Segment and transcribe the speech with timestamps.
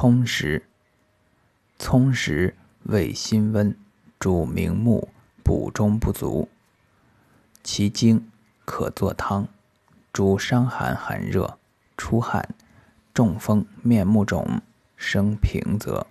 [0.00, 0.64] 葱实，
[1.76, 3.76] 葱实味辛温，
[4.20, 5.08] 主明目，
[5.42, 6.48] 补中不足。
[7.64, 8.30] 其茎
[8.64, 9.48] 可作汤，
[10.12, 11.58] 主伤寒寒热、
[11.96, 12.54] 出汗、
[13.12, 14.62] 中风、面目肿、
[14.96, 16.06] 生平泽。